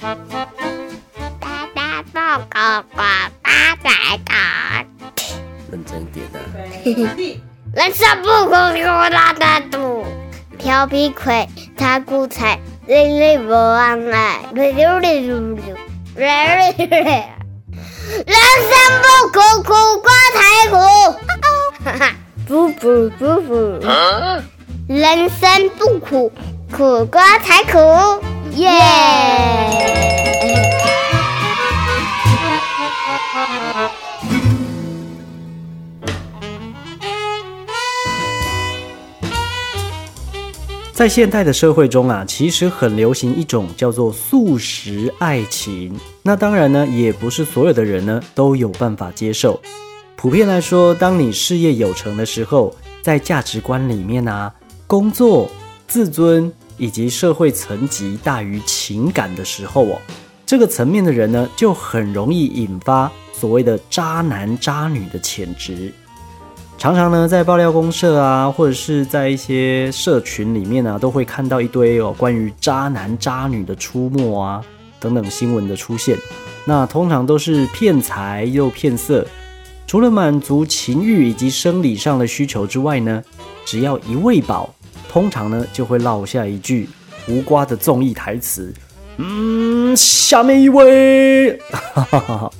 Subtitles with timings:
[0.00, 0.16] 大
[1.74, 3.02] 大报告呱
[3.42, 4.86] 大大大，
[5.70, 7.12] 认真一点啊！
[7.74, 10.06] 人生不苦苦大大度，
[10.58, 15.76] 调皮鬼他苦菜，累累不忘爱，溜溜溜溜溜，
[16.16, 16.26] 溜
[16.78, 17.12] 溜溜。
[18.26, 18.34] 人
[18.70, 18.72] 生
[19.02, 19.06] 不
[19.38, 20.40] 苦苦瓜才
[20.70, 20.76] 苦，
[21.84, 22.16] 哈哈，
[22.48, 23.54] 不不不不，
[24.88, 26.32] 人生不苦
[26.72, 27.78] 苦瓜才苦，
[28.56, 28.68] 耶！
[40.92, 45.98] 在现代的社会中啊，其实很流行一种叫做素食爱情。
[46.22, 49.58] 那当然呢，也不是所有的人呢都有办法接受。
[50.14, 54.52] 普遍来说，当你事业有成的时候，在价值观里面啊，
[54.86, 55.48] 工作、
[55.88, 59.98] 自尊以及社会层级大于情感的时候哦，
[60.46, 65.92] 这个层面的人呢，就很容易引发所谓的渣男渣女的潜质。
[66.78, 74.64] 常常呢，在爆料公社啊，或者是在一些社群里面啊，都会看到一堆哦关于渣男渣女的出没啊
[74.98, 76.16] 等等新闻的出现。
[76.64, 79.26] 那通常都是骗财又骗色，
[79.86, 83.22] 除了满足情欲以及生理上的需求之外呢，
[83.66, 84.74] 只要一喂饱，
[85.10, 86.88] 通常呢就会落下一句
[87.26, 88.72] 胡瓜的综艺台词
[89.18, 91.60] ：“嗯，下面一位。”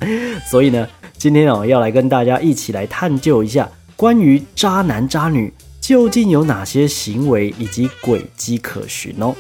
[0.50, 0.84] 所以呢，
[1.16, 3.68] 今天哦要来跟大家一起来探究一下。
[3.94, 9.32] 关于渣男渣女究竟有哪些行为以及轨迹可循哦？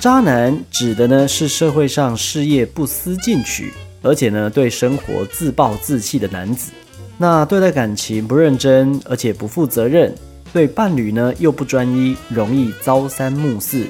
[0.00, 3.70] 渣男指的呢是社会上事业不思进取，
[4.00, 6.72] 而且呢对生活自暴自弃的男子。
[7.18, 10.14] 那对待感情不认真，而且不负责任，
[10.54, 13.86] 对伴侣呢又不专一，容易朝三暮四。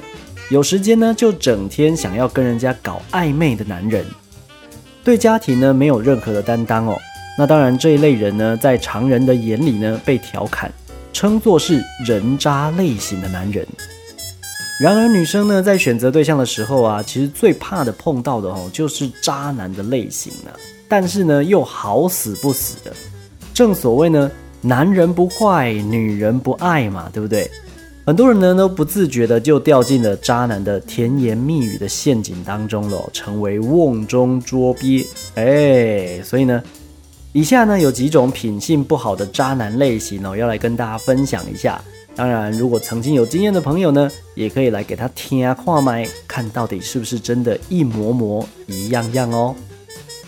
[0.49, 4.05] 有时间呢，就整天想要跟人家搞暧昧的男人，
[5.05, 6.99] 对家庭呢没有任何的担当哦。
[7.37, 10.69] 那当然，这一类人呢，在常人的眼里呢，被调侃
[11.13, 13.65] 称作是人渣类型的男人。
[14.81, 20.51] 然而，女生呢，在选择对象的时候啊，其实最怕的碰到的哦，就是渣男的类型了。
[20.89, 22.91] 但是呢，又好死不死的，
[23.53, 27.47] 正所谓呢，男人不坏，女人不爱嘛，对不对？
[28.07, 35.05] 很多人呢都不自觉的就掉进了渣男的甜言蜜语的陷阱当中了，成为瓮中捉鳖。
[35.35, 36.59] 哎，所以呢，
[37.33, 41.79] 以下呢有几种品性不好的渣男类型哦，要来跟大家分享一下。
[42.15, 49.55] 当然，如果曾经有经验的朋友呢，也可以来给他听啊、跨麦，看到底是不是真的一模模一样样哦。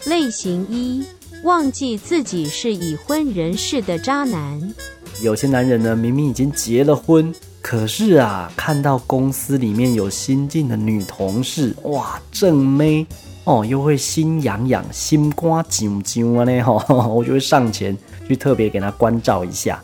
[0.05, 1.05] 类型一：
[1.43, 4.73] 忘记自己是已婚人士的渣男。
[5.21, 7.33] 有些男人呢，明明已经结了婚。
[7.61, 13.05] 可是啊，看到公司里面有新进的女同事，哇，正妹
[13.45, 19.81] 哦，又会心痒痒、心瓜紧紧啊呢哈， 我就会上前去特别给他关照一下。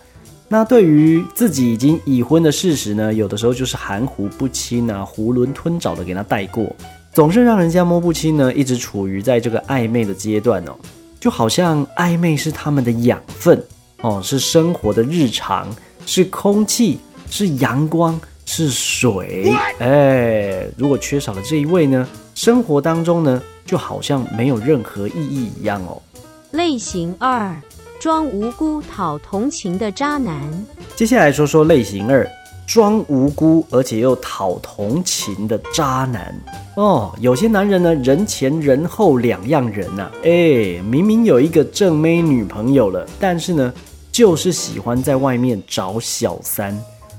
[0.50, 6.76] 那对于自己已经已婚的事实呢，有的时候就是含糊不清啊，囫囵吞枣的给他带过，
[7.14, 10.76] 总是让人家摸不清呢，一直处于在这个暧昧的阶段哦，
[11.20, 13.64] 就好像暧昧是他们的养分
[14.02, 15.68] 哦，是生活的日常，
[16.06, 17.00] 是空气。
[17.32, 26.02] 是阳光，是水，哎，如果缺少了这一位呢，生活当中呢，就好像没有任何意义一样哦。
[26.50, 27.56] 类型二，
[28.00, 30.42] 装无辜讨同情的渣男。
[30.96, 32.26] 接下来说说类型二，
[32.66, 36.34] 装无辜而且又讨同情的渣男。
[36.78, 43.74] 哦，有些男人呢，人前人后两样人呐，哎，明明有一个正妹女朋友了，但是呢，
[44.14, 46.74] 就是喜欢在外面找小三。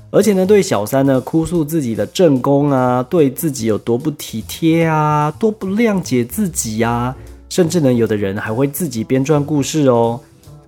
[0.09, 7.15] 而且呢，对小三呢哭诉自己的正宫啊，对自己有多不体贴啊，多不谅解自己呀，
[7.49, 10.19] 甚至呢，有的人还会自己编撰故事哦，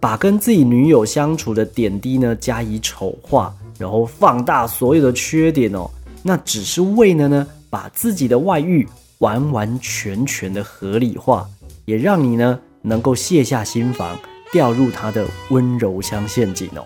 [0.04, 5.90] 把跟自己女友相处的点滴呢加以丑化，然后放大所有的缺点哦，
[6.22, 8.86] 那只是为了呢把自己的外遇
[9.20, 11.48] 完完全全的合理化，
[11.86, 14.20] 也让你呢能够卸下心防，
[14.52, 16.86] 掉入他的温柔乡陷阱哦。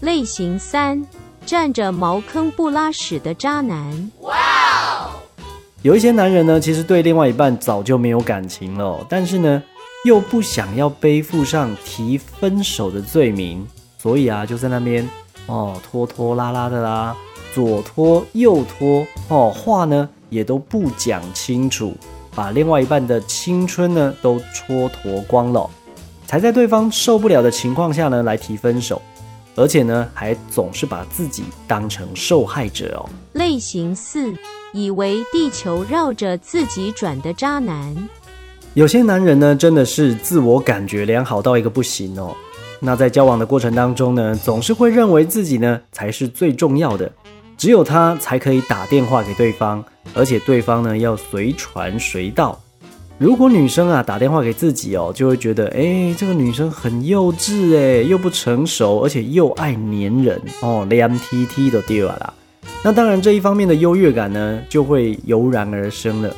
[0.00, 1.04] 类型三。
[1.44, 4.10] 占着茅坑不拉屎的渣男。
[4.20, 5.10] 哇哦！
[5.82, 9.62] 有一些男人呢，其实对另外一半早就没有感情了，但是呢，
[10.04, 13.66] 又不想要背负上提分手的罪名，
[13.98, 15.08] 所以啊，就在那边
[15.46, 17.16] 哦拖拖拉拉的啦，
[17.54, 21.94] 左拖右拖哦，话呢也都不讲清楚，
[22.34, 25.68] 把另外一半的青春呢都蹉跎光了。
[26.26, 29.00] 才在对方受不了的情况下呢来提分手，
[29.56, 33.08] 而且呢还总是把自己当成受害者哦。
[33.32, 34.34] 类型四，
[34.74, 37.96] 以为地球绕着自己转的渣男。
[38.74, 42.34] 有些男人呢，真的是自我感觉良好到一个不行哦。
[42.80, 47.10] 那在交往的过程当中呢，总是会认为自己呢才是最重要的，
[47.56, 49.82] 只有他才可以打电话给对方，
[50.12, 52.60] 而且对方呢要随传随到。
[53.16, 62.34] 如果女生啊打电话给自己哦，就会觉得哎，这个女生很幼稚哎，又不成熟，而且又爱粘人哦，连 T T 都丢了啦。
[62.82, 66.34] 那当然这一方面的优越感呢，就会油然而生了。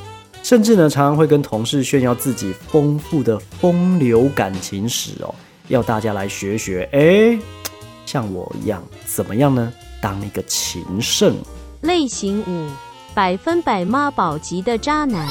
[0.48, 5.34] 甚至呢，常常会跟同事炫耀自己丰富的风流感情史哦，
[5.66, 6.88] 要大家来学学。
[6.92, 7.36] 哎，
[8.06, 9.72] 像我一样，怎么样呢？
[10.00, 11.34] 当一个情圣。
[11.80, 12.70] 类型五，
[13.12, 15.28] 百分百妈宝级的渣男。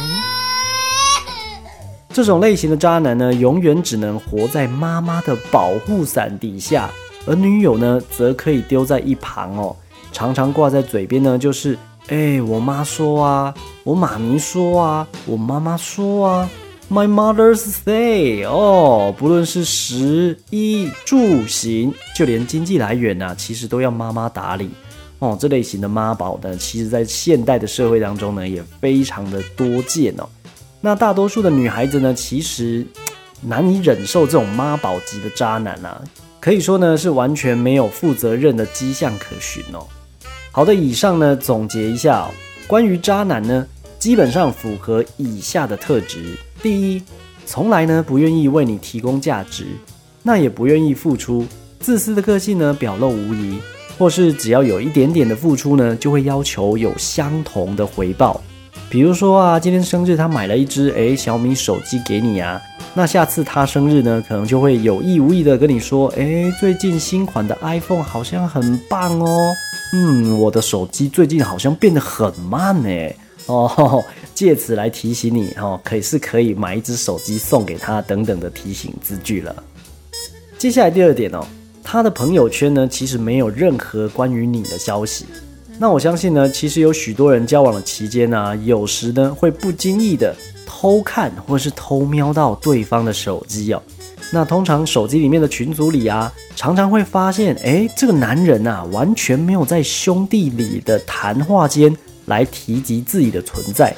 [2.09, 6.89] 这种类型的渣男呢，永远只能活在妈妈的保护伞底下，
[7.25, 9.73] 而女友呢，则可以丢在一旁哦。
[10.11, 11.79] 常常挂在嘴边呢，就是。
[12.07, 13.53] 哎，我妈说啊，
[13.83, 16.49] 我妈咪说啊，我妈妈说啊
[16.87, 24.69] ，My mother's say，哦，不论是食衣住行，就连经济来源呐，其实都要妈妈打理
[25.17, 25.35] 哦。
[25.39, 30.29] 这类型的妈宝呢，其实在现代的社会当中呢，也非常的多见哦。
[30.81, 32.85] 那大多数的女孩子呢，其实
[33.41, 35.99] 难以忍受这种妈宝级的渣男啊，
[36.39, 39.87] 可以说呢，是完全没有负责任的迹象可循哦。
[40.55, 42.31] 好的，以上呢总结一下，
[42.65, 43.67] 关于渣男呢，
[43.99, 47.03] 基本上符合以下的特质：第一，
[47.45, 49.65] 从来呢不愿意为你提供价值，
[50.23, 51.45] 那也不愿意付出，
[51.81, 53.59] 自私的个性呢表露无遗，
[53.97, 58.41] 或是只要有一点点的付出呢，就会要求有相同的回报。
[58.89, 62.61] 比如说啊，今天生日他买了一只诶小米手机给你啊，
[62.93, 69.53] 那下次他生日呢，可能就会有意无意的跟你说，诶，最近新款的 iPhone 好像很棒哦。
[69.93, 72.89] 嗯，我的手机最近好像变得很慢呢。
[73.45, 74.03] 哦，
[74.33, 79.63] 借此来提醒你哦，可以是可以买一只手机送给他等等的提醒字句了。
[80.57, 81.45] 接下来第二点哦，
[81.83, 85.25] 他的朋友圈呢，其实没有任何关于你的消息。
[85.77, 90.35] 那我相信呢，其实有许多人交往的期间呢，有时呢会不经意的
[90.65, 93.81] 偷看或是偷瞄到对方的手机哦。
[94.35, 101.95] 那通常手机里面的群组里啊，常常会发现，哎，这个男人啊，完全没有在兄弟里的谈话间
[102.25, 103.95] 来提及自己的存在，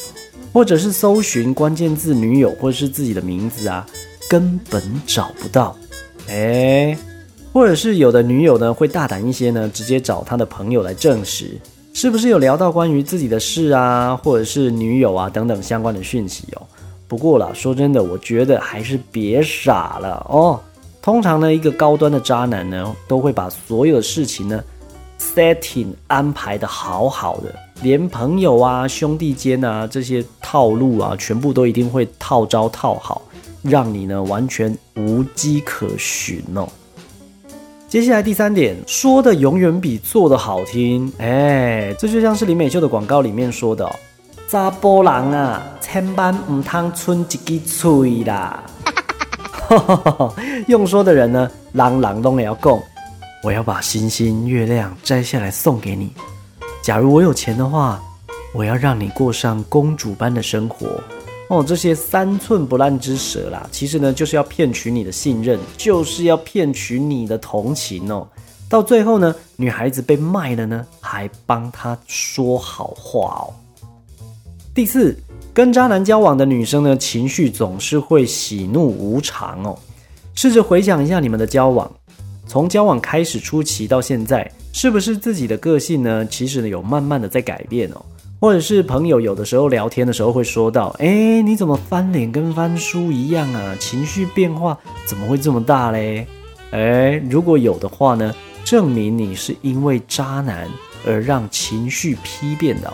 [0.54, 3.84] 或者是搜寻关键字女友或者是自己的名字啊，
[4.30, 5.76] 根本找不到。
[6.30, 6.96] 哎，
[7.52, 11.60] 或者是有的女友呢，会大胆一些呢，直接找他的朋友来证实，
[11.94, 16.62] 是不是有聊到关于自己的事啊，或者是女友啊等等相关的讯息哦。
[17.08, 20.60] 不过啦，说真的，我觉得还是别傻了哦。
[21.02, 24.62] 通常呢，一个高端的渣男呢，都会把所有的事情呢
[25.18, 33.22] ，setting 安排的好好的，连朋友啊、兄弟间啊这些套路啊，全部都一定会套招套好，
[33.62, 36.68] 让你呢完全无机可循哦。
[37.88, 43.90] 接下来第三点，说的永远比做的好听，哎，这就像是林美秀的广告里面说的。
[44.50, 48.62] 渣波郎啊，千万唔通存一支嘴啦！
[50.68, 52.84] 用说的人呢，朗朗都要供。
[53.42, 56.12] 我要把星星月亮摘下来送给你。
[56.84, 58.04] 假如我有钱的话，
[58.54, 61.02] 我要让你过上公主般的生活。
[61.50, 68.28] 哦，这些三寸不烂之舌啦，其实呢，就是要骗取你的信任，就是要骗取你的同情哦。
[68.68, 73.56] 到最后呢，女孩子被卖了呢，还帮他说好话哦。
[74.76, 75.18] 第四，
[75.58, 79.76] 跟渣男交往的女生呢，情绪总是会喜怒无常哦。
[80.36, 81.92] 试着回想一下你们的交往，
[82.46, 86.24] 从交往开始初期到现在，是不是自己的个性呢？
[86.28, 88.06] 其实呢有慢慢的在改变哦。
[88.40, 93.76] 或者是朋友有的时候聊天的时候会说到，哎，你怎么翻脸跟翻书一样啊？
[93.80, 96.28] 情绪变化怎么会这么大嘞？
[96.70, 98.32] 哎，如果有的话呢，
[98.64, 100.70] 证明你是因为渣男
[101.04, 102.94] 而让情绪批变的。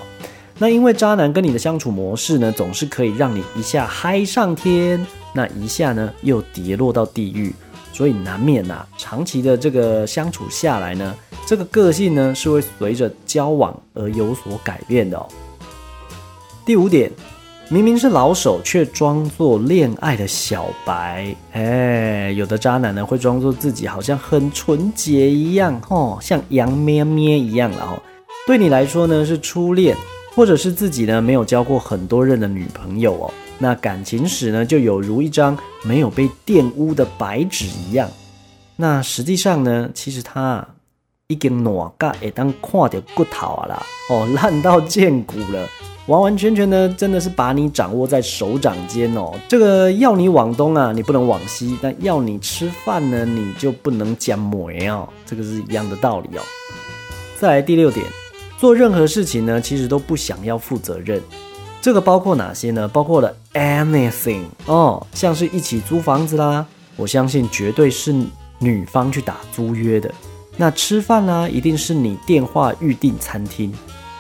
[0.59, 7.53] 那因为渣男跟你的相处模式呢，总是可以让你一下嗨上天，那一下呢又跌落到地狱，
[7.91, 15.27] 所以难免呐，长期的这个相处下来呢，这个个性呢是会随着交往而有所改变的哦。
[16.65, 17.11] 第五点，
[17.67, 27.97] 明明是老手，却装作恋爱的小白，哎，有的渣男呢会装作自己好像很纯洁一样，吼，像羊咩咩一样，然后
[28.45, 29.97] 对你来说呢是初恋。
[30.35, 38.09] 或者是自己呢没有交过很多任的女朋友哦，那感情史呢就有如一张没有被玷污的白纸一样。
[38.75, 40.67] 那实际上呢，其实他
[41.27, 45.69] 已经烂甲会当看到骨头啊啦，哦， 烂到见骨了，
[46.07, 49.31] 完完全全呢真的是把你掌握在手掌间哦。
[49.47, 56.41] 这个要你往东啊，你不能往西；但要你吃饭呢，你就不能讲梅哦，这个是一样的道理哦。
[57.39, 58.03] 再来第六点。
[58.63, 61.21] 做任何事情呢，其实都不想要负责任。
[61.81, 62.87] 这个包括哪些呢？
[62.87, 66.65] 包括了 anything 哦，像是一起租房子啦，
[66.95, 68.15] 我相信绝对是
[68.59, 70.09] 女方去打租约的。
[70.55, 73.69] 那吃饭啦，一定是你电话预订餐厅。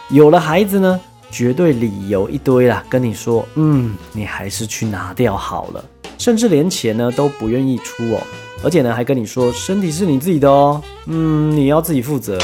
[0.09, 0.99] 有了孩子呢，
[1.31, 5.85] 绝对理由一堆啦，跟你说，嗯，你还是去拿掉好了。
[6.17, 8.19] 甚至连钱呢都不愿意出哦，
[8.61, 12.37] 而且呢还跟你说，身体是你自己的哦，嗯，你要自己负责。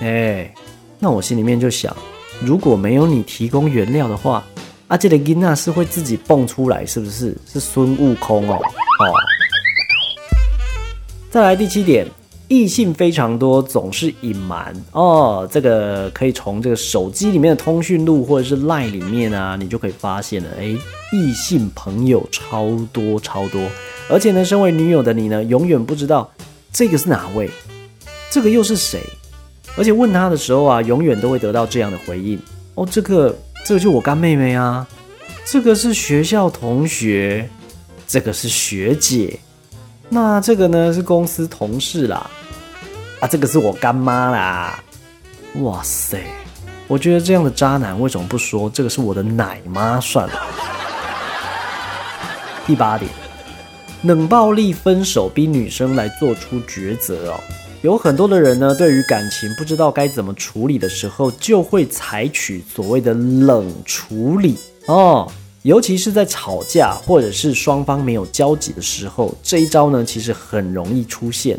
[0.00, 0.52] 哎。
[0.98, 1.94] 那我心里面就想，
[2.40, 4.44] 如果没有你提供原料的话，
[4.88, 7.36] 阿杰的吉娜是会自己蹦出来，是不是？
[7.46, 8.54] 是孙悟空哦。
[8.54, 9.04] 哦。
[11.30, 12.06] 再来第七点，
[12.48, 15.48] 异性非常多，总是隐瞒哦。
[15.50, 20.50] 这个可以从这个手机里面的通讯录或者是 LINE 里面啊，你就可以发现了。
[20.58, 20.76] 哎，
[21.12, 23.60] 异性朋友超多超多，
[24.08, 26.30] 而且呢，身为女友的你呢，永远不知道
[26.72, 27.50] 这个是哪位，
[28.30, 29.00] 这个又是谁。
[29.76, 32.38] 而且问他的时候啊，永远都会得到这样的回应。
[32.74, 34.86] 哦，这个这个就我干妹妹啊，
[35.44, 37.48] 这个是学校同学，
[38.06, 39.38] 这个是学姐，
[40.08, 42.30] 那这个呢是公司同事啦，
[43.20, 44.82] 啊，这个是我干妈啦，
[45.62, 46.20] 哇塞，
[46.86, 48.68] 我觉得这样的渣男为什么不说？
[48.70, 50.34] 这个是我的奶妈算了？
[52.66, 53.10] 第八点，
[54.02, 57.40] 冷暴力分手逼女生来做出抉择哦。
[57.84, 65.30] 有很多的人呢，对于感情不知道该怎么处理的时候，就会采取所谓的冷处理哦。
[65.64, 71.58] 尤其是在吵架或者是双方没有交集的时候，这一招呢，其实很容易出现。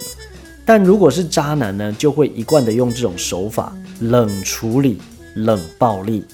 [0.66, 5.00] 但如果是渣男呢，就会一贯的用这种手法，冷处理、
[5.36, 6.26] 冷暴力，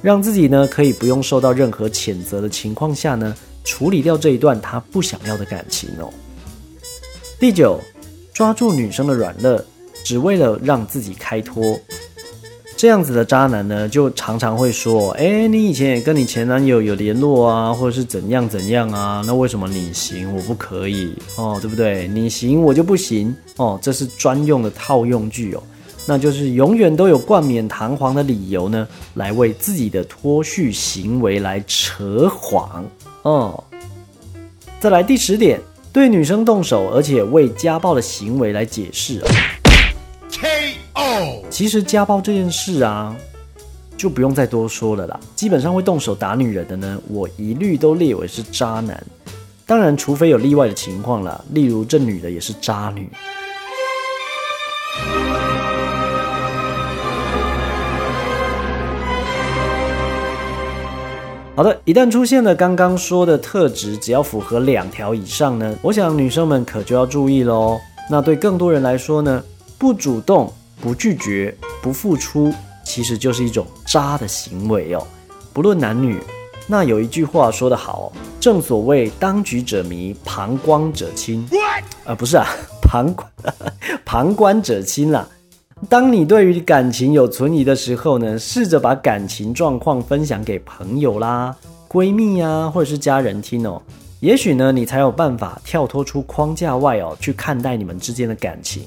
[0.00, 6.08] 让自己呢可以不用受到任何谴责的情况下呢，处理掉这一段他不想要的感情哦。
[7.38, 7.78] 第九。
[8.34, 9.64] 抓住女生的软肋，
[10.04, 11.78] 只为了让自己开脱，
[12.76, 19.22] 这样子的渣男呢，就常常会说：“哎，你以前也跟你前男友有联络啊，或者是怎样怎样啊？
[19.24, 21.14] 那为什么你行我不可以？
[21.36, 22.08] 哦，对不对？
[22.08, 25.62] 你行我就不行哦，这是专用的套用句哦，
[26.04, 32.84] 那就是永远都有冠冕堂皇的理由呢，来为自己的脱序行为来扯谎
[33.22, 33.62] 哦。
[34.80, 35.60] 再来第十点。
[35.94, 39.22] 对女生动手，而且为家暴的行为来解释。
[40.28, 41.44] K.O.
[41.48, 43.14] 其实家暴这件事啊，
[43.96, 45.20] 就不用再多说了啦。
[45.36, 49.00] 基本上会动手打女人的呢，我一律都列为是渣男。
[49.64, 53.08] 当然，除非有例外的情况啦，例如这女的也是渣女。
[61.56, 67.78] 好的，一旦出现了刚刚说的特质，只要符合两条以上呢，我想女生们可就要注意喽。
[68.10, 69.40] 那对更多人来说呢，
[69.78, 72.52] 不主动、不拒绝、不付出，
[72.84, 75.06] 其实就是一种渣的行为哦。
[75.52, 76.20] 不论男女，
[76.66, 81.48] 那有一句话说得好，正所谓当局者迷，旁观者清。
[82.04, 82.48] 啊，不是啊，
[82.82, 83.28] 旁观
[84.04, 85.24] 旁观者清啦。
[85.88, 91.54] 当你对于感情有存疑的时候呢，试着把感情状况分享给朋友啦、
[91.88, 93.80] 闺蜜啊，或者是家人听哦。
[94.20, 98.84] 也许呢，你才有办法跳脱出框架外哦，去看待你们之间的感情。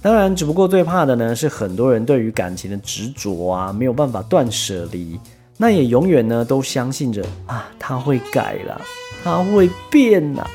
[0.00, 5.18] 当然，只不过最怕的呢，是很多人对于感情的执着啊，没有办法断舍离，
[5.58, 8.80] 那也永远呢都相信着啊，他会改了，
[9.22, 10.46] 他会变呐，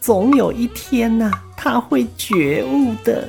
[0.00, 3.26] 总有一天呐，他会觉悟的。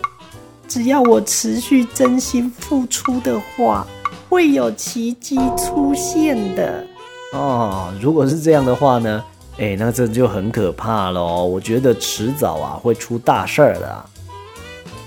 [0.72, 3.86] 只要我持续真心付出的话，
[4.30, 6.88] 会有奇迹出现的
[7.34, 7.94] 哦。
[8.00, 9.22] 如果是这样的话呢？
[9.60, 11.44] 哎，那这就很可怕喽。
[11.44, 14.06] 我觉得迟早啊会出大事儿的。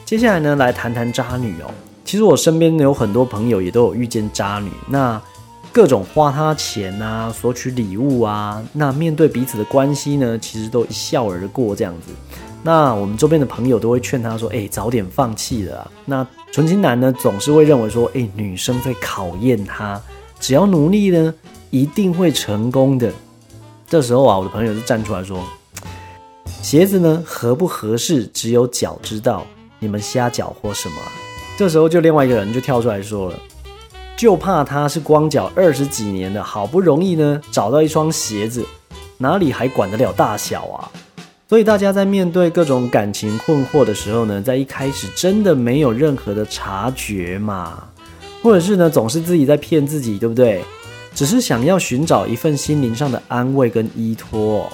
[0.04, 1.70] 接下来呢，来谈谈渣女哦。
[2.04, 5.18] 其实我身边有很多朋友也都有遇见渣女，那
[5.72, 12.12] 各种花他钱啊，索取礼物啊，那面对彼此的关系呢，其实都一笑而过这样子。
[12.66, 20.00] 那我们周边的朋友都会劝他说：“哎，早点放弃了。”那纯情男呢，总是会认为说：“哎，女生在考验他，
[20.40, 21.34] 只要努力呢，
[21.68, 23.12] 一定会成功的。”
[23.86, 25.44] 这时候啊，我的朋友就站出来说
[26.62, 29.46] ：“鞋子呢合不合适，只有脚知道，
[29.78, 30.96] 你们瞎搅和什么？”
[31.58, 33.38] 这时候就另外一个人就跳出来说了
[34.16, 38.64] ：“就怕他是光脚二十几年的，好不容易呢找到一双鞋子，
[39.18, 40.90] 哪里还管得了大小啊？
[41.46, 47.84] 所以大家在面对各种感情困惑的时候呢，在一开始真的没有任何的察觉嘛，
[48.42, 50.64] 或者是呢总是自己在骗自己，对不对？
[51.14, 54.72] 只是想要寻找一份心灵上的安慰跟依托。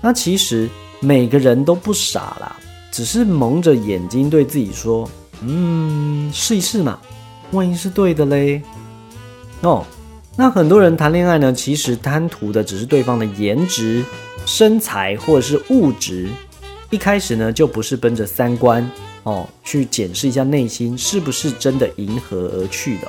[0.00, 0.68] 那其实
[1.00, 2.56] 每个人都不傻啦，
[2.90, 5.10] 只是蒙着眼睛对自己说
[5.42, 6.98] ：“嗯，试一试嘛，
[7.50, 8.62] 万一是对的嘞。”
[9.62, 9.84] 哦，
[10.36, 14.04] 那很多人谈恋爱呢，其实贪图的只是对方的颜值。
[14.46, 16.28] 身材或者是物质，
[16.90, 18.88] 一开始呢就不是奔着三观
[19.22, 23.08] 哦去检视一下内心是不是真的迎合而去的。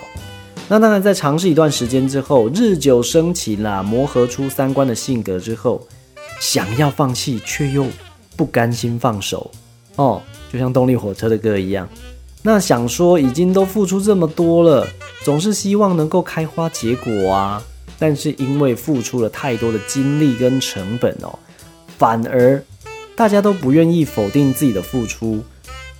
[0.68, 5.86] 那当然，在尝试一段时间之后，日久生情啦，磨合出三观的性格之后，
[6.40, 7.86] 想要放弃却又
[8.36, 9.52] 不甘心放手
[9.98, 11.88] 哦，就像动力火车的歌一样。
[12.42, 14.88] 那想说已经都付出这么多了，
[15.24, 17.62] 总是希望能够开花结果啊。
[17.98, 21.38] 但是因为付出了太多的精力跟成本哦，
[21.98, 22.62] 反而
[23.16, 25.44] 大家都不愿意否定自己的付出，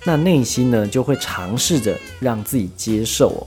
[0.04, 3.46] 那内心呢就会尝试着让自己接受哦。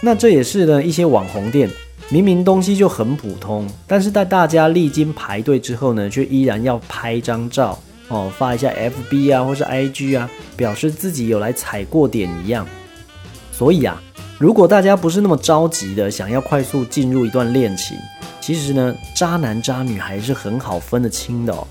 [0.00, 1.70] 那这也是呢一些网红店
[2.10, 12.66] 明明东西就很普通，但是在大家历经排队之后呢，却依然要拍张照哦，发一下 FB 啊或是 IG 啊，表示自己有来踩过点一样。
[13.56, 14.02] 所以啊。
[14.36, 17.96] 如果大家不是那么着急的想要快速进入一段恋情，
[18.40, 21.64] 其实呢，渣男渣女还是很好分得清的哦。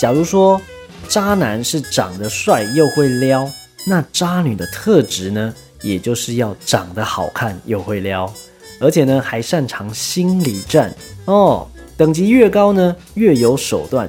[0.00, 0.60] 假如说
[1.08, 3.50] 渣男是长得帅又会撩，
[3.84, 8.32] 那渣女的特质呢，也就是要长得好看又会撩，
[8.80, 11.66] 而且呢还擅长心理战哦。
[11.96, 14.08] 等级越高呢，越有手段。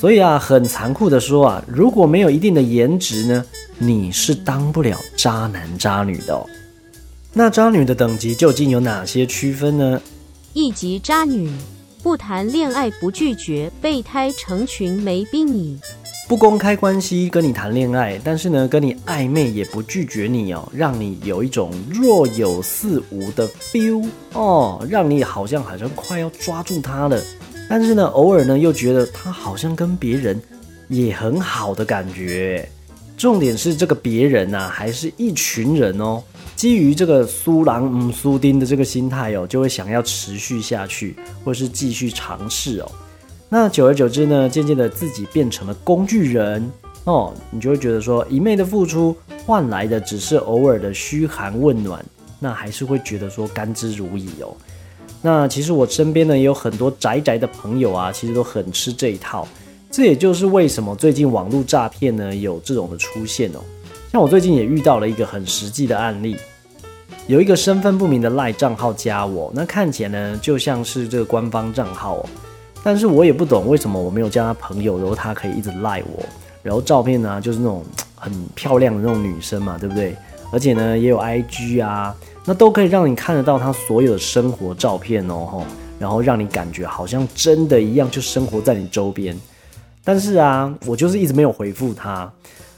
[0.00, 3.44] 所以啊，很残酷的说啊，如果没有一定的颜值呢，
[3.76, 6.46] 你是当不了渣男渣女的哦。
[7.34, 10.00] 那渣女的等级究竟有哪些区分呢？
[10.54, 11.52] 一级渣女，
[12.02, 15.78] 不谈恋爱不拒绝，备胎成群没逼你，
[16.26, 27.22] 不公开关系跟你谈恋爱，但是呢跟你暧昧也不拒绝你哦，让你有一种若有似无的 feel 哦，让你好像好像快要抓住他了，
[27.70, 30.42] 但是呢偶尔呢又觉得他好像跟别人
[30.88, 32.68] 也很好的感觉。
[33.16, 36.20] 重点是这个别人呐，还是一群人哦。
[36.56, 42.90] 基于这个苏狼嗯苏丁的这个心态哦，就会想要持续下去，或是继续尝试哦。
[43.48, 46.68] 那久而久之呢，渐渐的自己变成了工具人
[47.04, 52.04] 哦，你就会觉得说一昧的付出换来的只是偶尔的嘘寒问暖，
[52.40, 54.56] 那还是会觉得说甘之如饴哦。
[55.22, 59.46] 那其实我身边呢也有很多宅宅的朋友啊，其实都很吃这一套。
[59.90, 63.60] 这也就是为什么最近网络诈骗呢有这种的出现哦。
[64.12, 66.36] 像我最近也遇到了一个很实际的案例。
[67.26, 72.26] 有一个身份不明的赖账号加我，那看起来呢就像是这个官方账号哦，
[72.82, 76.24] 但是我也不懂为什么我没有加他朋友，然后他可以一直赖我，
[76.62, 77.84] 然后照片呢就是那种
[78.16, 80.16] 很漂亮的那种女生嘛，对不对？
[80.52, 82.12] 而且呢也有 IG 啊，
[82.44, 85.64] 那都可以让你看得到他所有的生活照片哦，吼，
[85.98, 89.38] 然后让你感觉好像真的一样，就生活在你周边。
[90.02, 92.32] 但是啊，我就是一直没有回复他，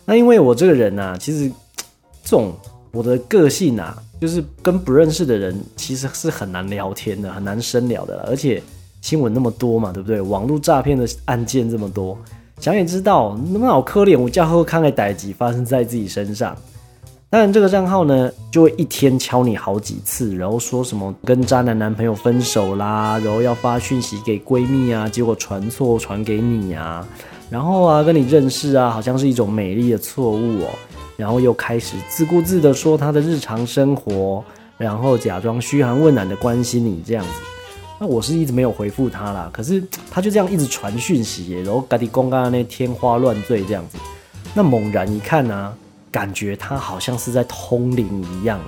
[0.05, 1.51] 那因为我这个人呢，其实
[2.25, 2.53] 这种
[2.93, 3.97] 我的个性啊。
[4.23, 8.63] 就是跟不认识的人其实是很难聊天的，很难深聊的，而且
[9.01, 10.21] 新闻那么多嘛，对不对？
[10.21, 12.17] 网络诈骗的案件这么多，
[12.61, 16.57] 想也知道，那么好可怜，我叫后看个歹集发生在自己身上。
[17.33, 27.09] 当然，这个账号呢，就会一天敲你好几次，然后说什么跟渣男男朋友分手啦，然后要发讯息给闺蜜啊，结果传错传给你啊，
[27.49, 30.69] 然后啊跟你认识啊，好像是一种美丽的错误哦。
[31.17, 34.45] 然后又开始自顾自的说他的日常生活，
[34.77, 37.31] 然后假装嘘寒问暖的关心你这样子。
[37.99, 43.97] 那我是一直没有回复他啦，可是他就这样一直传讯息，然后嘎地公刚刚那天花乱坠这样子。
[44.53, 45.73] 那猛然一看呢，
[46.13, 48.61] 感觉他好像是在通灵一样，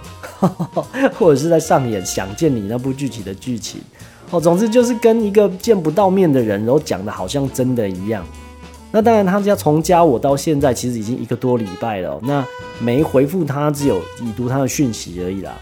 [1.16, 3.80] 或者是在上演《想见你》那部剧集的剧情。
[4.30, 8.24] 哦，总之就是跟一个见不到面的人，然后讲的好像真的一样。
[8.90, 12.18] 那当然，他家从加我到现在，其实已经一个多礼拜了。
[12.22, 12.44] 那
[12.78, 15.52] 没回复他，只有已读他的讯息而已啦。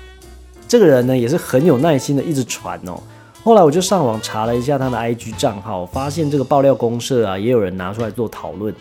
[0.68, 3.00] 这个人呢，也是很有耐心的，一直传哦。
[3.42, 8.72] 后来我就上网查了一下他的 IG 账号，发现这个爆料公社啊，也有人拿出来做讨论。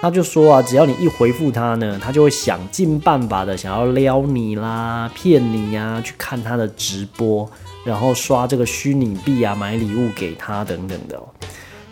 [0.00, 7.50] 他就说啊，只要你一回复他呢，他就会想尽办法的想要撩你啦、骗你呀，去看他的直播，
[7.84, 11.20] 然后刷这个虚拟币啊、买礼物给他等等的。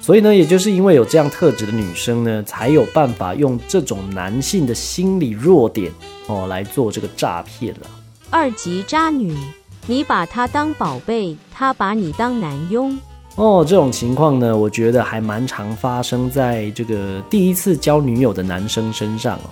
[0.00, 5.90] 所以呢，也就是因为有这样特质的女生呢，才有办法用这种男性的心理弱点
[6.28, 7.90] 哦来做这个诈骗了。
[8.30, 9.36] 二级渣女，
[9.88, 12.96] 你把他当宝贝，他把你当男佣。
[13.36, 19.50] 哦，这种情况呢，我觉得还蛮常发生在这个第一次交女友的男生身上哦。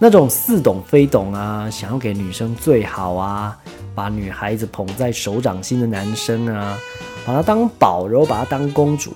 [0.00, 3.56] 那种似懂非懂啊，想要给女生最好啊，
[3.94, 6.76] 把女孩子捧在手掌心的男生啊，
[7.24, 9.12] 把她当宝，然后把她当公主。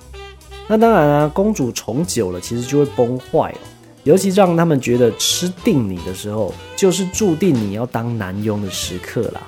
[0.67, 3.59] 那当然啊，公主宠久了，其实就会崩坏哦。
[4.03, 9.41] 尤其让他们觉得吃定你的时候，就是注定你要当男佣的时刻啦。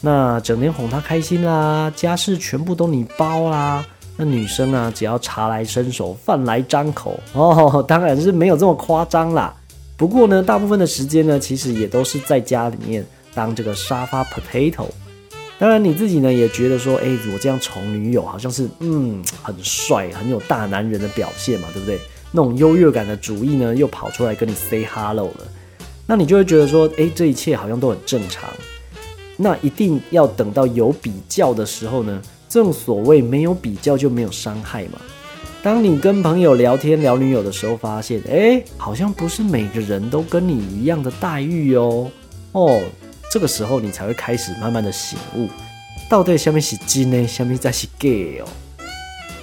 [0.00, 3.86] 那整天哄她开心啦，家事全部都你包啦。
[4.22, 9.54] 那女生啊，只要茶来伸手，饭来张口哦，当然是没有这么夸张啦。
[9.96, 13.02] 不过呢，大部分的时间呢，其实也都是在家里面
[13.34, 14.84] 当这个沙发 potato。
[15.58, 21.98] 当然你自己呢，也觉得说，哎，我这样宠女友，好像是嗯很帅，很有大男人的表现嘛，对不对？
[22.30, 25.48] 那种优越感的主意呢，又跑出来跟你 say hello 了，
[26.06, 28.50] 那你就会觉得说，哎，这一切好像都很正常。
[29.38, 32.20] 那一定要等到有比较的时候呢？
[32.50, 35.00] 正所谓没有比较就没有伤害嘛。
[35.62, 42.10] 当你跟朋友聊天聊女友的时候，发现哎，好像不是每个人都跟你一样的待遇哦。
[42.52, 42.80] 哦，
[43.30, 45.48] 这个时候你才会开始慢慢的醒悟，
[46.08, 48.48] 到底下面是真呢，下面再是 gay 哦。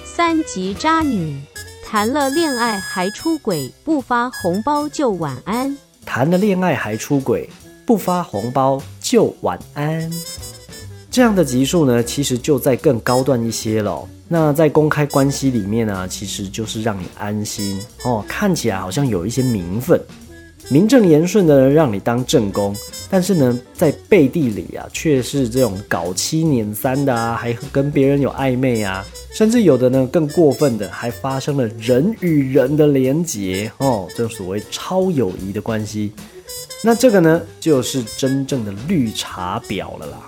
[0.04, 1.40] 三级渣女
[1.86, 5.74] 谈了恋爱还出轨，不发红包就晚安。
[6.04, 7.48] 谈了恋爱还出轨，
[7.86, 10.10] 不发红包就晚安。
[11.18, 14.08] 这样的级数呢，其实就在更高段一些了。
[14.28, 20.00] 那在公开关系里面呢，其实就是让你安心哦，看起来好像有一些名分，
[20.70, 22.72] 名正言顺的让你当正宫。
[23.10, 36.12] 但是呢，在背地里啊，却是这种搞七撵三的啊，还跟别人有暧昧啊，甚至有的呢更过分的，还发生了人与人的连结哦，这所谓超友谊的关系。
[36.84, 40.27] 那这个呢，就是真正的绿茶婊了啦。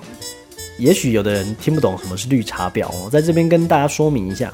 [0.81, 4.51] 也许有的人听不懂什么是绿茶婊哦，在这边跟大家说明一下，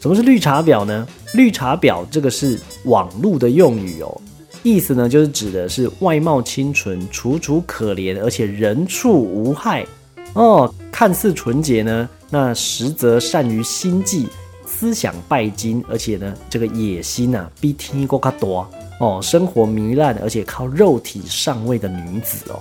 [0.00, 1.06] 什么是绿茶婊呢？
[1.34, 4.20] 绿茶婊这个是网络的用语哦，
[4.64, 9.86] 意思呢就是指的是外貌清纯、楚楚可怜，而且人畜无害
[10.32, 14.26] 哦，看似纯洁呢，那实则善于心计、
[14.66, 22.60] 思想拜金，而且呢这个野心啊比天高卡多哦，生活糜烂，而且靠肉体上位的女子哦。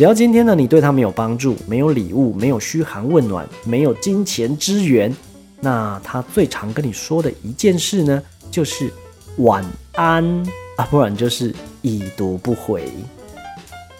[0.00, 5.14] 只要今天呢，你对他没有帮助，没有礼物，没有嘘寒问暖，没有金钱支援，
[5.60, 8.90] 那他最常跟你说的一件事呢，就是
[9.36, 10.24] 晚安
[10.78, 12.90] 啊，不然就是已读不回。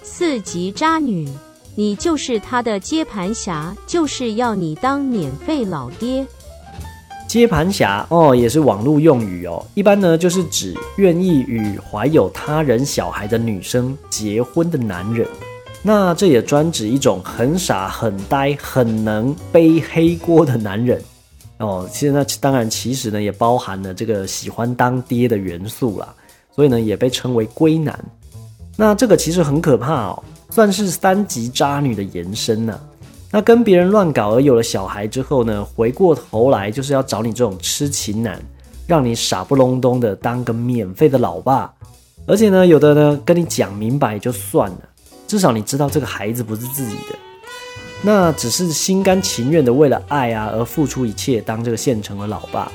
[0.02, 1.28] 四级渣女，
[1.74, 6.26] 你就是他的接盘侠，就是要你当免费老爹。
[7.28, 15.28] 接盘侠哦，也是网络用语哦，一般呢就是指愿意与怀有他人小孩的女生结婚的男人。
[15.82, 21.02] 那这也专指一种很傻、很呆、很能背黑锅的男人
[21.56, 21.88] 哦。
[21.90, 26.14] 其实那当然，其实呢也包含了这个喜欢当爹的元素啦，
[26.54, 27.98] 所以呢也被称为龟男。
[28.76, 32.78] 那这个其实很可怕哦，算是三级渣女的延伸呢。
[33.30, 38.38] 那跟别人乱搞而有了小孩之后呢，回过头来就是要找你这种痴情男，
[38.86, 41.72] 让你傻不隆咚的当个免费的老爸，
[42.26, 44.80] 而且呢有的呢跟你讲明白就算了。
[45.30, 47.16] 至少你知道这个孩子不是自己的，
[48.02, 52.68] 那只是心甘情愿的为了爱啊而付出一切，当这个现成的老爸，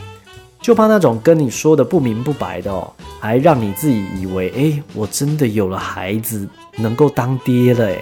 [0.62, 2.89] 就怕那种跟你说的不明不白的哦，
[3.20, 8.00] 还让你自己以为哎，我真的有了孩子，能够当爹了哎，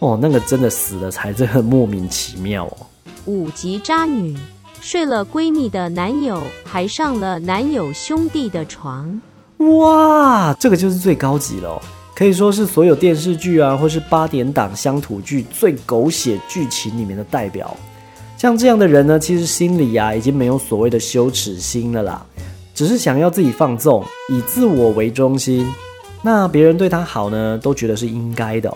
[0.00, 2.76] 哦，那个真的死了才这个莫名其妙哦。
[3.26, 4.36] 五级渣女
[4.80, 9.20] 睡了闺蜜的男友，还上了男友兄弟的床，
[9.58, 11.80] 哇，这个就是最高级了。
[12.14, 17.76] 可以说是所有电视剧啊，或是八点档乡土剧最狗血剧情里面的代表。
[18.36, 22.24] 像这样的人呢，其实心里啊已经没有所谓的羞耻心了啦，
[22.74, 25.66] 只是想要自己放纵，以自我为中心。
[26.22, 28.72] 那别人对他好呢，都觉得是应该的。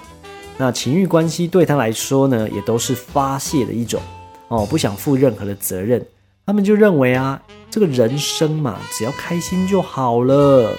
[0.56, 4.00] 那情欲关系对他来说呢，也都是发泄的一种
[4.48, 6.04] 哦，不想负任何的责任。
[6.44, 10.72] 他们就认为啊，这个人生嘛，只要开心就好了。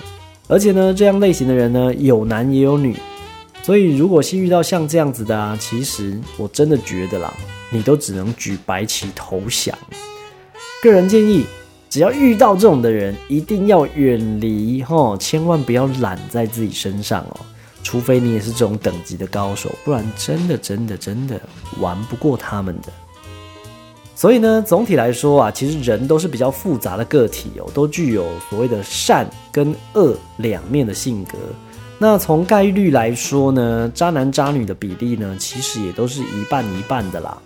[0.52, 2.96] 而且呢，这样类型的人呢，有男也有女，
[3.62, 7.32] 所以如果是遇到像这样子的啊，其实我真的觉得啦，
[7.72, 9.78] 你都只能举白旗投降。
[10.82, 11.46] 个人建议，
[11.88, 17.40] 只要遇到这种的人，一定要远离哈，千万不要揽在自己身上哦，
[17.84, 21.40] 除非你也是这种等级的高手，不然真的真的真的
[21.80, 22.92] 玩不过他们的。
[24.20, 31.38] 所以呢，总体来说啊，其实人都是比较复杂的个体哦，都具有所谓的善跟恶两面的性格。
[31.98, 37.38] 那从概率来说呢，渣男渣女的比例呢，其实也都是一半一半的啦。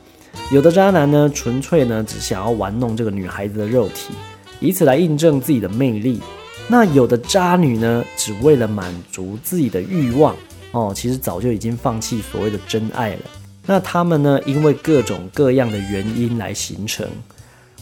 [0.52, 4.16] 有的渣男呢，纯粹呢只想要玩弄这个女孩子的肉体，
[4.60, 6.20] 以此来印证自己的魅力。
[6.68, 10.36] 那有的渣女呢，只为了满足自己的欲望
[10.72, 13.20] 哦，其实早就已经放弃所谓的真爱了。
[13.66, 17.08] 那他们呢，因为各种各样的原因来形成。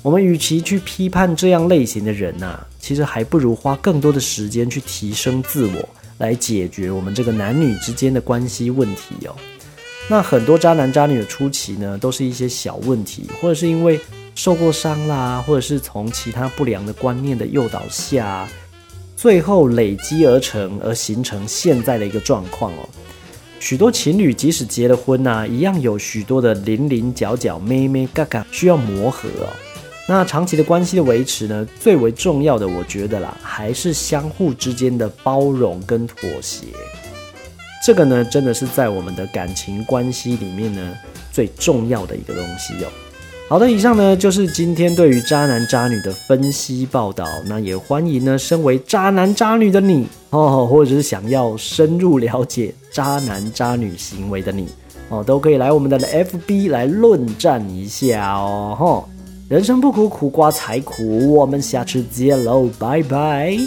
[0.03, 9.35] 我们与其去批判这样类型的人呐，其实还不如花更多的时间去提升自我，来解决我们这个男女之间的关系问题哦。
[10.09, 13.99] 那很多渣男渣女的初期呢，都是一些小问题，或者是因为
[14.33, 18.47] 受过伤啦，或者是从其他不良的观念的诱导下。
[19.15, 22.89] 最后累积而成，而形成现在的一个状况哦。
[23.61, 29.47] 许多情侣即使结了婚呐，一样有许多的零零角角、咩咩嘎嘎需要磨合哦。
[30.07, 36.65] 那长期的关系的维持呢，最为重要的，我觉得啦，还是相互之间的包容跟妥协。
[37.85, 40.97] 这个呢，真的是在我们的感情关系里面呢，
[41.31, 42.89] 最重要的一个东西哦。
[43.51, 47.27] 好的，以上呢就是今天对于渣男渣女的分析报道。
[47.47, 54.69] 那也欢迎呢，身为渣男渣女的你哦，或者是想要深入了解渣男渣女行为的你
[55.09, 58.73] 哦，都可以来我们的 FB 来论战一下哦。
[58.79, 59.03] 哈，
[59.49, 61.33] 人生不苦，苦瓜才苦。
[61.33, 63.57] 我们下次见喽，拜拜。